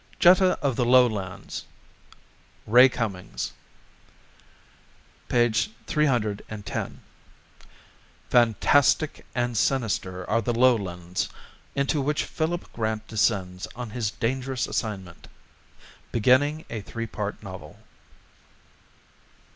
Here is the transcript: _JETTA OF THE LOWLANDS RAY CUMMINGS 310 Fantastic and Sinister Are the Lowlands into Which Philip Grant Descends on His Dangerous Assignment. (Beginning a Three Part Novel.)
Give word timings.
_JETTA 0.19 0.57
OF 0.63 0.75
THE 0.77 0.83
LOWLANDS 0.85 1.65
RAY 2.65 2.89
CUMMINGS 2.89 3.53
310 5.29 7.01
Fantastic 8.31 9.25
and 9.35 9.55
Sinister 9.55 10.27
Are 10.27 10.41
the 10.41 10.53
Lowlands 10.55 11.29
into 11.75 12.01
Which 12.01 12.23
Philip 12.25 12.73
Grant 12.73 13.07
Descends 13.07 13.67
on 13.75 13.91
His 13.91 14.09
Dangerous 14.09 14.65
Assignment. 14.65 15.27
(Beginning 16.11 16.65
a 16.71 16.81
Three 16.81 17.05
Part 17.05 17.43
Novel.) 17.43 17.77